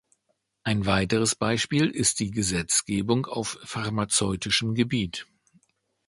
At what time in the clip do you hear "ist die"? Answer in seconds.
1.87-2.31